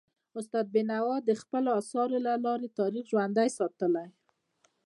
استاد 0.39 0.65
بینوا 0.75 1.15
د 1.23 1.29
خپلو 1.41 1.69
اثارو 1.79 2.17
له 2.27 2.33
لارې 2.45 2.75
تاریخ 2.79 3.03
ژوندی 3.11 3.49
ساتلی. 3.57 4.07